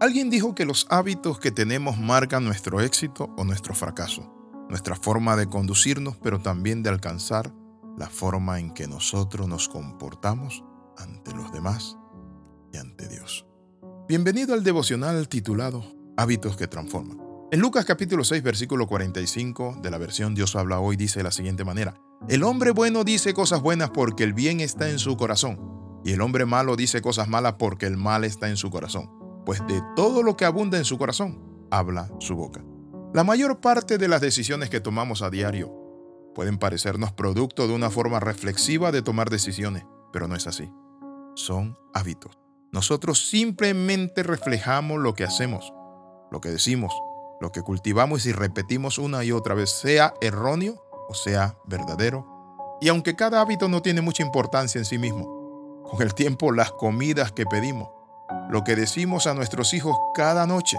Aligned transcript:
Alguien 0.00 0.28
dijo 0.28 0.56
que 0.56 0.64
los 0.64 0.86
hábitos 0.90 1.38
que 1.38 1.52
tenemos 1.52 1.98
marcan 1.98 2.44
nuestro 2.44 2.80
éxito 2.80 3.32
o 3.36 3.44
nuestro 3.44 3.74
fracaso, 3.74 4.28
nuestra 4.68 4.96
forma 4.96 5.36
de 5.36 5.46
conducirnos, 5.46 6.16
pero 6.16 6.40
también 6.40 6.82
de 6.82 6.90
alcanzar 6.90 7.54
la 7.96 8.08
forma 8.08 8.58
en 8.58 8.74
que 8.74 8.88
nosotros 8.88 9.46
nos 9.46 9.68
comportamos 9.68 10.64
ante 10.98 11.32
los 11.32 11.52
demás 11.52 11.96
y 12.72 12.78
ante 12.78 13.06
Dios. 13.08 13.46
Bienvenido 14.08 14.52
al 14.52 14.64
devocional 14.64 15.28
titulado 15.28 15.84
Hábitos 16.16 16.56
que 16.56 16.66
transforman. 16.66 17.20
En 17.52 17.60
Lucas 17.60 17.84
capítulo 17.84 18.24
6 18.24 18.42
versículo 18.42 18.88
45 18.88 19.78
de 19.80 19.90
la 19.92 19.98
versión 19.98 20.34
Dios 20.34 20.56
habla 20.56 20.80
hoy 20.80 20.96
dice 20.96 21.20
de 21.20 21.24
la 21.24 21.30
siguiente 21.30 21.64
manera, 21.64 21.94
El 22.28 22.42
hombre 22.42 22.72
bueno 22.72 23.04
dice 23.04 23.32
cosas 23.32 23.62
buenas 23.62 23.90
porque 23.90 24.24
el 24.24 24.32
bien 24.32 24.58
está 24.58 24.90
en 24.90 24.98
su 24.98 25.16
corazón, 25.16 25.60
y 26.04 26.10
el 26.10 26.20
hombre 26.20 26.46
malo 26.46 26.74
dice 26.74 27.00
cosas 27.00 27.28
malas 27.28 27.54
porque 27.60 27.86
el 27.86 27.96
mal 27.96 28.24
está 28.24 28.48
en 28.48 28.56
su 28.56 28.70
corazón, 28.70 29.08
pues 29.44 29.66
de 29.66 29.82
todo 29.96 30.22
lo 30.22 30.36
que 30.36 30.44
abunda 30.44 30.78
en 30.78 30.84
su 30.84 30.98
corazón, 30.98 31.40
habla 31.70 32.10
su 32.18 32.36
boca. 32.36 32.62
La 33.12 33.24
mayor 33.24 33.60
parte 33.60 33.98
de 33.98 34.08
las 34.08 34.20
decisiones 34.20 34.70
que 34.70 34.80
tomamos 34.80 35.22
a 35.22 35.30
diario 35.30 35.72
pueden 36.34 36.58
parecernos 36.58 37.12
producto 37.12 37.68
de 37.68 37.74
una 37.74 37.90
forma 37.90 38.20
reflexiva 38.20 38.90
de 38.90 39.02
tomar 39.02 39.30
decisiones, 39.30 39.84
pero 40.12 40.26
no 40.26 40.34
es 40.34 40.46
así. 40.46 40.70
Son 41.34 41.78
hábitos. 41.92 42.38
Nosotros 42.72 43.28
simplemente 43.28 44.24
reflejamos 44.24 44.98
lo 44.98 45.14
que 45.14 45.24
hacemos, 45.24 45.72
lo 46.32 46.40
que 46.40 46.50
decimos, 46.50 46.92
lo 47.40 47.52
que 47.52 47.62
cultivamos 47.62 48.26
y 48.26 48.32
repetimos 48.32 48.98
una 48.98 49.22
y 49.24 49.30
otra 49.30 49.54
vez, 49.54 49.70
sea 49.70 50.14
erróneo 50.20 50.82
o 51.08 51.14
sea 51.14 51.56
verdadero. 51.66 52.26
Y 52.80 52.88
aunque 52.88 53.14
cada 53.14 53.40
hábito 53.40 53.68
no 53.68 53.82
tiene 53.82 54.00
mucha 54.00 54.24
importancia 54.24 54.78
en 54.78 54.84
sí 54.84 54.98
mismo, 54.98 55.82
con 55.84 56.02
el 56.02 56.14
tiempo 56.14 56.50
las 56.50 56.72
comidas 56.72 57.32
que 57.32 57.46
pedimos, 57.46 57.88
lo 58.50 58.64
que 58.64 58.76
decimos 58.76 59.26
a 59.26 59.34
nuestros 59.34 59.74
hijos 59.74 59.96
cada 60.14 60.46
noche, 60.46 60.78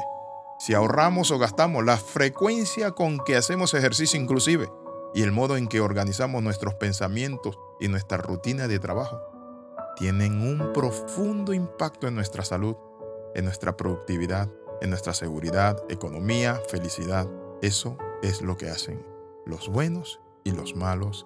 si 0.60 0.74
ahorramos 0.74 1.32
o 1.32 1.40
gastamos, 1.40 1.84
la 1.84 1.98
frecuencia 1.98 2.92
con 2.92 3.20
que 3.20 3.36
hacemos 3.36 3.74
ejercicio 3.74 4.20
inclusive 4.20 4.70
y 5.14 5.22
el 5.22 5.32
modo 5.32 5.58
en 5.58 5.68
que 5.68 5.82
organizamos 5.82 6.44
nuestros 6.44 6.76
pensamientos 6.76 7.58
y 7.80 7.88
nuestra 7.88 8.18
rutina 8.18 8.68
de 8.68 8.80
trabajo, 8.80 9.20
tienen 9.98 10.42
un 10.42 10.74
profundo 10.74 11.54
impacto 11.54 12.08
en 12.08 12.16
nuestra 12.16 12.44
salud, 12.44 12.76
en 13.34 13.46
nuestra 13.46 13.76
productividad 13.76 14.50
en 14.82 14.90
nuestra 14.90 15.14
seguridad, 15.14 15.84
economía, 15.90 16.62
felicidad. 16.70 17.28
Eso 17.62 17.98
es 18.22 18.42
lo 18.42 18.58
que 18.58 18.70
hacen 18.70 19.06
los 19.46 19.70
buenos 19.70 20.20
y 20.44 20.52
los 20.52 20.76
malos 20.76 21.26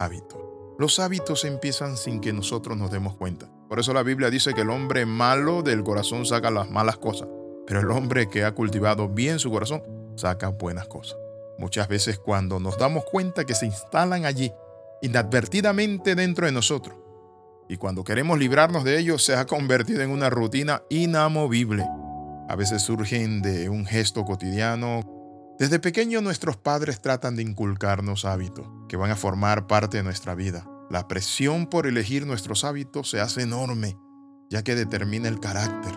hábitos. 0.00 0.40
Los 0.78 0.98
hábitos 0.98 1.44
empiezan 1.44 1.96
sin 1.96 2.20
que 2.20 2.32
nosotros 2.32 2.76
nos 2.76 2.90
demos 2.90 3.14
cuenta. 3.16 3.50
Por 3.68 3.78
eso 3.78 3.92
la 3.92 4.02
Biblia 4.02 4.30
dice 4.30 4.54
que 4.54 4.62
el 4.62 4.70
hombre 4.70 5.06
malo 5.06 5.62
del 5.62 5.82
corazón 5.84 6.24
saca 6.24 6.50
las 6.50 6.70
malas 6.70 6.96
cosas, 6.96 7.28
pero 7.66 7.80
el 7.80 7.90
hombre 7.90 8.28
que 8.28 8.44
ha 8.44 8.52
cultivado 8.52 9.08
bien 9.08 9.38
su 9.38 9.50
corazón 9.50 9.82
saca 10.16 10.48
buenas 10.48 10.88
cosas. 10.88 11.18
Muchas 11.58 11.88
veces 11.88 12.18
cuando 12.18 12.60
nos 12.60 12.78
damos 12.78 13.04
cuenta 13.04 13.44
que 13.44 13.54
se 13.54 13.66
instalan 13.66 14.24
allí 14.24 14.52
inadvertidamente 15.02 16.14
dentro 16.14 16.46
de 16.46 16.52
nosotros, 16.52 16.96
y 17.68 17.76
cuando 17.76 18.04
queremos 18.04 18.38
librarnos 18.38 18.84
de 18.84 18.98
ellos 18.98 19.22
se 19.22 19.34
ha 19.34 19.46
convertido 19.46 20.02
en 20.02 20.10
una 20.10 20.30
rutina 20.30 20.82
inamovible 20.88 21.86
a 22.48 22.56
veces 22.56 22.80
surgen 22.80 23.42
de 23.42 23.68
un 23.68 23.84
gesto 23.84 24.24
cotidiano. 24.24 25.02
Desde 25.58 25.78
pequeño 25.78 26.22
nuestros 26.22 26.56
padres 26.56 27.02
tratan 27.02 27.36
de 27.36 27.42
inculcarnos 27.42 28.24
hábitos 28.24 28.66
que 28.88 28.96
van 28.96 29.10
a 29.10 29.16
formar 29.16 29.66
parte 29.66 29.98
de 29.98 30.02
nuestra 30.02 30.34
vida. 30.34 30.66
La 30.90 31.06
presión 31.06 31.66
por 31.66 31.86
elegir 31.86 32.26
nuestros 32.26 32.64
hábitos 32.64 33.10
se 33.10 33.20
hace 33.20 33.42
enorme, 33.42 33.98
ya 34.48 34.62
que 34.62 34.74
determina 34.74 35.28
el 35.28 35.40
carácter. 35.40 35.92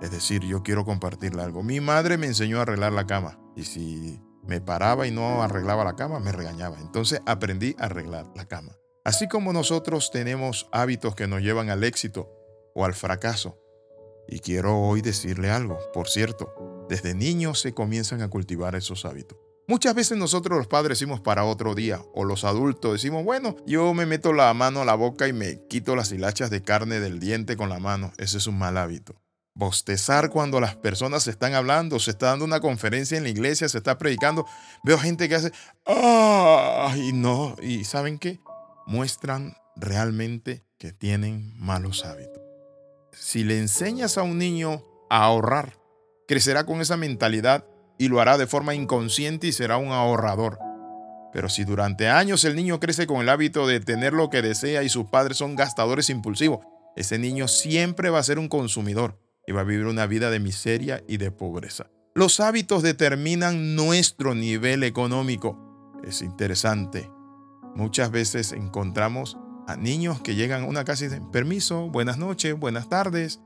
Es 0.00 0.12
decir, 0.12 0.42
yo 0.44 0.62
quiero 0.62 0.84
compartirle 0.84 1.42
algo. 1.42 1.62
Mi 1.64 1.80
madre 1.80 2.16
me 2.16 2.26
enseñó 2.26 2.58
a 2.58 2.62
arreglar 2.62 2.92
la 2.92 3.06
cama 3.06 3.40
y 3.56 3.64
si 3.64 4.20
me 4.44 4.60
paraba 4.60 5.06
y 5.06 5.10
no 5.10 5.42
arreglaba 5.42 5.84
la 5.84 5.96
cama, 5.96 6.20
me 6.20 6.30
regañaba. 6.30 6.78
Entonces 6.80 7.20
aprendí 7.26 7.74
a 7.78 7.86
arreglar 7.86 8.30
la 8.36 8.46
cama. 8.46 8.76
Así 9.04 9.26
como 9.26 9.52
nosotros 9.52 10.10
tenemos 10.12 10.68
hábitos 10.70 11.14
que 11.14 11.26
nos 11.26 11.42
llevan 11.42 11.70
al 11.70 11.82
éxito 11.82 12.30
o 12.74 12.84
al 12.84 12.94
fracaso, 12.94 13.58
y 14.28 14.40
quiero 14.40 14.78
hoy 14.78 15.00
decirle 15.00 15.50
algo. 15.50 15.78
Por 15.92 16.08
cierto, 16.08 16.86
desde 16.88 17.14
niños 17.14 17.60
se 17.60 17.72
comienzan 17.72 18.22
a 18.22 18.28
cultivar 18.28 18.74
esos 18.74 19.04
hábitos. 19.04 19.38
Muchas 19.68 19.94
veces 19.94 20.18
nosotros 20.18 20.58
los 20.58 20.66
padres 20.66 20.98
decimos 20.98 21.20
para 21.20 21.44
otro 21.44 21.74
día, 21.74 22.00
o 22.14 22.24
los 22.24 22.42
adultos 22.44 22.94
decimos, 22.94 23.24
bueno, 23.24 23.54
yo 23.66 23.94
me 23.94 24.06
meto 24.06 24.32
la 24.32 24.52
mano 24.54 24.80
a 24.80 24.84
la 24.84 24.94
boca 24.94 25.28
y 25.28 25.32
me 25.32 25.64
quito 25.68 25.94
las 25.94 26.10
hilachas 26.10 26.50
de 26.50 26.62
carne 26.62 26.98
del 26.98 27.20
diente 27.20 27.56
con 27.56 27.68
la 27.68 27.78
mano. 27.78 28.12
Ese 28.18 28.38
es 28.38 28.46
un 28.46 28.58
mal 28.58 28.76
hábito. 28.76 29.14
Bostezar 29.54 30.30
cuando 30.30 30.60
las 30.60 30.74
personas 30.74 31.26
están 31.28 31.54
hablando, 31.54 32.00
se 32.00 32.10
está 32.10 32.26
dando 32.26 32.44
una 32.44 32.60
conferencia 32.60 33.16
en 33.16 33.24
la 33.24 33.30
iglesia, 33.30 33.68
se 33.68 33.78
está 33.78 33.98
predicando. 33.98 34.46
Veo 34.82 34.98
gente 34.98 35.28
que 35.28 35.34
hace, 35.34 35.52
¡ah! 35.86 36.94
Y 36.96 37.12
no, 37.12 37.54
y 37.62 37.84
¿saben 37.84 38.18
qué? 38.18 38.40
Muestran 38.86 39.54
realmente 39.76 40.64
que 40.78 40.92
tienen 40.92 41.54
malos 41.58 42.04
hábitos 42.04 42.48
si 43.20 43.44
le 43.44 43.58
enseñas 43.58 44.16
a 44.16 44.22
un 44.22 44.38
niño 44.38 44.84
a 45.10 45.24
ahorrar, 45.24 45.78
crecerá 46.26 46.64
con 46.64 46.80
esa 46.80 46.96
mentalidad 46.96 47.64
y 47.98 48.08
lo 48.08 48.20
hará 48.20 48.38
de 48.38 48.46
forma 48.46 48.74
inconsciente 48.74 49.46
y 49.46 49.52
será 49.52 49.76
un 49.76 49.92
ahorrador. 49.92 50.58
Pero 51.32 51.48
si 51.48 51.64
durante 51.64 52.08
años 52.08 52.44
el 52.44 52.56
niño 52.56 52.80
crece 52.80 53.06
con 53.06 53.20
el 53.20 53.28
hábito 53.28 53.66
de 53.66 53.80
tener 53.80 54.12
lo 54.12 54.30
que 54.30 54.42
desea 54.42 54.82
y 54.82 54.88
sus 54.88 55.06
padres 55.06 55.36
son 55.36 55.56
gastadores 55.56 56.08
impulsivos, 56.10 56.60
ese 56.96 57.18
niño 57.18 57.48
siempre 57.48 58.10
va 58.10 58.18
a 58.18 58.24
ser 58.24 58.38
un 58.38 58.48
consumidor 58.48 59.20
y 59.46 59.52
va 59.52 59.60
a 59.60 59.64
vivir 59.64 59.86
una 59.86 60.06
vida 60.06 60.30
de 60.30 60.40
miseria 60.40 61.02
y 61.06 61.18
de 61.18 61.30
pobreza. 61.30 61.90
Los 62.14 62.40
hábitos 62.40 62.82
determinan 62.82 63.76
nuestro 63.76 64.34
nivel 64.34 64.82
económico. 64.82 65.94
Es 66.02 66.22
interesante. 66.22 67.10
Muchas 67.74 68.10
veces 68.10 68.52
encontramos 68.52 69.36
a 69.68 69.76
niños 69.76 70.20
que 70.22 70.34
llegan 70.34 70.62
a 70.62 70.66
una 70.66 70.84
casa 70.84 71.04
y 71.04 71.08
dicen, 71.08 71.30
permiso, 71.30 71.88
buenas 71.88 72.18
noches, 72.18 72.58
buenas 72.58 72.88
tardes. 72.88 73.40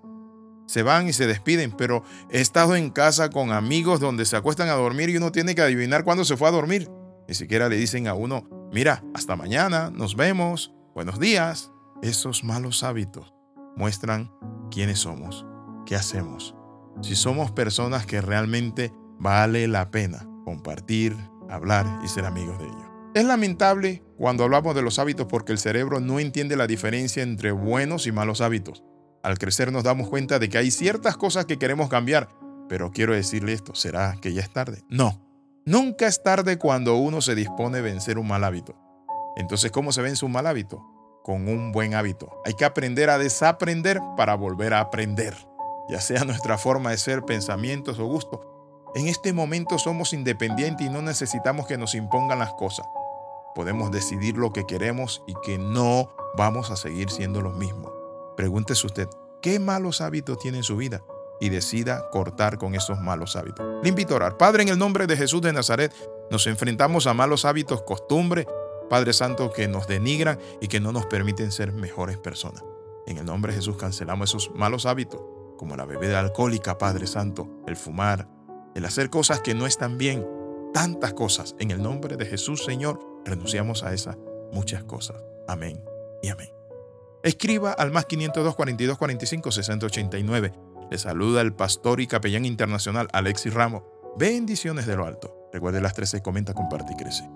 Se 0.72 0.82
van 0.82 1.06
y 1.06 1.12
se 1.12 1.26
despiden, 1.26 1.70
pero 1.70 2.02
he 2.30 2.40
estado 2.40 2.76
en 2.76 2.88
casa 2.88 3.28
con 3.28 3.52
amigos 3.52 4.00
donde 4.00 4.24
se 4.24 4.36
acuestan 4.36 4.70
a 4.70 4.72
dormir 4.72 5.10
y 5.10 5.18
uno 5.18 5.30
tiene 5.30 5.54
que 5.54 5.60
adivinar 5.60 6.02
cuándo 6.02 6.24
se 6.24 6.38
fue 6.38 6.48
a 6.48 6.50
dormir. 6.50 6.90
Ni 7.28 7.34
siquiera 7.34 7.68
le 7.68 7.76
dicen 7.76 8.08
a 8.08 8.14
uno, 8.14 8.48
mira, 8.72 9.04
hasta 9.12 9.36
mañana, 9.36 9.90
nos 9.90 10.16
vemos, 10.16 10.72
buenos 10.94 11.20
días. 11.20 11.70
Esos 12.00 12.42
malos 12.42 12.84
hábitos 12.84 13.34
muestran 13.76 14.32
quiénes 14.70 15.00
somos, 15.00 15.44
qué 15.84 15.94
hacemos. 15.94 16.54
Si 17.02 17.16
somos 17.16 17.50
personas 17.50 18.06
que 18.06 18.22
realmente 18.22 18.94
vale 19.18 19.68
la 19.68 19.90
pena 19.90 20.26
compartir, 20.46 21.14
hablar 21.50 21.84
y 22.02 22.08
ser 22.08 22.24
amigos 22.24 22.58
de 22.58 22.64
ellos. 22.64 22.90
Es 23.14 23.26
lamentable 23.26 24.02
cuando 24.16 24.44
hablamos 24.44 24.74
de 24.74 24.80
los 24.80 24.98
hábitos 24.98 25.26
porque 25.26 25.52
el 25.52 25.58
cerebro 25.58 26.00
no 26.00 26.18
entiende 26.18 26.56
la 26.56 26.66
diferencia 26.66 27.22
entre 27.22 27.52
buenos 27.52 28.06
y 28.06 28.12
malos 28.12 28.40
hábitos. 28.40 28.82
Al 29.22 29.38
crecer 29.38 29.72
nos 29.72 29.84
damos 29.84 30.08
cuenta 30.08 30.38
de 30.38 30.48
que 30.48 30.58
hay 30.58 30.70
ciertas 30.70 31.16
cosas 31.16 31.46
que 31.46 31.58
queremos 31.58 31.88
cambiar, 31.88 32.28
pero 32.68 32.90
quiero 32.90 33.14
decirle 33.14 33.52
esto, 33.52 33.74
¿será 33.74 34.16
que 34.20 34.32
ya 34.32 34.42
es 34.42 34.52
tarde? 34.52 34.82
No, 34.88 35.20
nunca 35.64 36.06
es 36.06 36.22
tarde 36.22 36.58
cuando 36.58 36.96
uno 36.96 37.20
se 37.20 37.34
dispone 37.34 37.78
a 37.78 37.82
vencer 37.82 38.18
un 38.18 38.28
mal 38.28 38.44
hábito. 38.44 38.74
Entonces, 39.36 39.70
¿cómo 39.70 39.92
se 39.92 40.02
vence 40.02 40.24
un 40.24 40.32
mal 40.32 40.46
hábito? 40.46 40.84
Con 41.22 41.48
un 41.48 41.72
buen 41.72 41.94
hábito. 41.94 42.30
Hay 42.44 42.54
que 42.54 42.64
aprender 42.64 43.10
a 43.10 43.18
desaprender 43.18 44.00
para 44.16 44.34
volver 44.34 44.74
a 44.74 44.80
aprender, 44.80 45.34
ya 45.88 46.00
sea 46.00 46.24
nuestra 46.26 46.58
forma 46.58 46.90
de 46.90 46.98
ser, 46.98 47.22
pensamientos 47.22 47.98
o 47.98 48.06
gustos. 48.06 48.40
En 48.94 49.08
este 49.08 49.32
momento 49.32 49.78
somos 49.78 50.12
independientes 50.12 50.86
y 50.86 50.90
no 50.90 51.00
necesitamos 51.00 51.66
que 51.66 51.78
nos 51.78 51.94
impongan 51.94 52.40
las 52.40 52.52
cosas 52.54 52.86
podemos 53.54 53.90
decidir 53.90 54.36
lo 54.36 54.52
que 54.52 54.66
queremos 54.66 55.22
y 55.26 55.34
que 55.42 55.58
no 55.58 56.08
vamos 56.36 56.70
a 56.70 56.76
seguir 56.76 57.10
siendo 57.10 57.40
los 57.42 57.56
mismos. 57.56 58.01
Pregúntese 58.36 58.86
usted, 58.86 59.08
¿qué 59.40 59.58
malos 59.58 60.00
hábitos 60.00 60.38
tiene 60.38 60.58
en 60.58 60.64
su 60.64 60.76
vida? 60.76 61.02
Y 61.40 61.48
decida 61.48 62.08
cortar 62.10 62.58
con 62.58 62.74
esos 62.74 63.00
malos 63.00 63.36
hábitos. 63.36 63.66
Le 63.82 63.88
invito 63.88 64.14
a 64.14 64.16
orar. 64.16 64.36
Padre, 64.36 64.62
en 64.62 64.68
el 64.68 64.78
nombre 64.78 65.06
de 65.06 65.16
Jesús 65.16 65.42
de 65.42 65.52
Nazaret, 65.52 65.92
nos 66.30 66.46
enfrentamos 66.46 67.06
a 67.06 67.14
malos 67.14 67.44
hábitos, 67.44 67.82
costumbres, 67.82 68.46
Padre 68.88 69.12
Santo, 69.12 69.52
que 69.52 69.68
nos 69.68 69.86
denigran 69.86 70.38
y 70.60 70.68
que 70.68 70.80
no 70.80 70.92
nos 70.92 71.06
permiten 71.06 71.50
ser 71.50 71.72
mejores 71.72 72.18
personas. 72.18 72.62
En 73.06 73.18
el 73.18 73.24
nombre 73.24 73.52
de 73.52 73.58
Jesús 73.58 73.76
cancelamos 73.76 74.30
esos 74.30 74.54
malos 74.54 74.86
hábitos, 74.86 75.20
como 75.58 75.76
la 75.76 75.84
bebida 75.84 76.20
alcohólica, 76.20 76.78
Padre 76.78 77.06
Santo, 77.06 77.48
el 77.66 77.76
fumar, 77.76 78.28
el 78.74 78.84
hacer 78.84 79.10
cosas 79.10 79.40
que 79.40 79.54
no 79.54 79.66
están 79.66 79.98
bien, 79.98 80.26
tantas 80.72 81.12
cosas. 81.14 81.56
En 81.58 81.70
el 81.70 81.82
nombre 81.82 82.16
de 82.16 82.26
Jesús, 82.26 82.64
Señor, 82.64 83.00
renunciamos 83.24 83.82
a 83.82 83.92
esas 83.92 84.16
muchas 84.52 84.84
cosas. 84.84 85.22
Amén 85.48 85.84
y 86.22 86.28
amén. 86.28 86.61
Escriba 87.22 87.72
al 87.72 87.92
más 87.92 88.06
502 88.06 88.54
42 88.54 88.98
45 88.98 89.52
60 89.52 89.86
89. 89.86 90.52
Le 90.90 90.98
saluda 90.98 91.40
el 91.40 91.54
pastor 91.54 92.00
y 92.00 92.06
capellán 92.06 92.44
internacional 92.44 93.08
Alexis 93.12 93.54
Ramos. 93.54 93.84
Bendiciones 94.18 94.86
de 94.86 94.96
lo 94.96 95.06
alto. 95.06 95.48
Recuerde 95.52 95.80
las 95.80 95.94
13, 95.94 96.20
comenta, 96.22 96.52
comparte 96.52 96.92
y 96.92 96.96
crece. 96.96 97.28